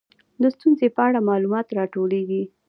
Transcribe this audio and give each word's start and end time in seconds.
د 0.41 0.43
ستونزې 0.55 0.87
په 0.95 1.01
اړه 1.07 1.19
معلومات 1.29 1.67
راټولیږي. 1.77 2.43